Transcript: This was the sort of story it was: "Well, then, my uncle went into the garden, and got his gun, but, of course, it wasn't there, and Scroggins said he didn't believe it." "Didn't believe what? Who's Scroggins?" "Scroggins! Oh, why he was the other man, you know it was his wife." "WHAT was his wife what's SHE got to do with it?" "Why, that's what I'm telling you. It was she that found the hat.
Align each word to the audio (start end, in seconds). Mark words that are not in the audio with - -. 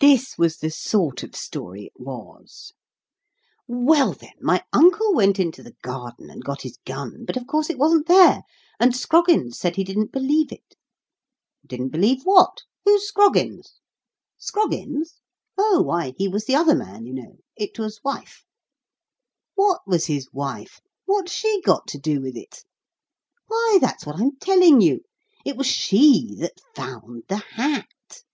This 0.00 0.36
was 0.36 0.56
the 0.56 0.68
sort 0.68 1.22
of 1.22 1.36
story 1.36 1.84
it 1.84 1.92
was: 1.96 2.72
"Well, 3.68 4.12
then, 4.12 4.34
my 4.40 4.64
uncle 4.72 5.14
went 5.14 5.38
into 5.38 5.62
the 5.62 5.76
garden, 5.80 6.28
and 6.28 6.42
got 6.44 6.62
his 6.62 6.76
gun, 6.84 7.24
but, 7.24 7.36
of 7.36 7.46
course, 7.46 7.70
it 7.70 7.78
wasn't 7.78 8.08
there, 8.08 8.42
and 8.80 8.96
Scroggins 8.96 9.56
said 9.56 9.76
he 9.76 9.84
didn't 9.84 10.10
believe 10.10 10.50
it." 10.50 10.74
"Didn't 11.64 11.90
believe 11.90 12.24
what? 12.24 12.62
Who's 12.84 13.06
Scroggins?" 13.06 13.74
"Scroggins! 14.38 15.20
Oh, 15.56 15.82
why 15.82 16.14
he 16.18 16.26
was 16.26 16.46
the 16.46 16.56
other 16.56 16.74
man, 16.74 17.06
you 17.06 17.14
know 17.14 17.36
it 17.54 17.78
was 17.78 17.94
his 17.94 18.00
wife." 18.02 18.42
"WHAT 19.54 19.82
was 19.86 20.06
his 20.06 20.26
wife 20.32 20.80
what's 21.04 21.30
SHE 21.32 21.60
got 21.60 21.86
to 21.86 21.98
do 21.98 22.20
with 22.20 22.34
it?" 22.36 22.64
"Why, 23.46 23.78
that's 23.80 24.04
what 24.04 24.16
I'm 24.16 24.34
telling 24.40 24.80
you. 24.80 25.02
It 25.44 25.56
was 25.56 25.68
she 25.68 26.34
that 26.40 26.58
found 26.74 27.22
the 27.28 27.36
hat. 27.36 28.24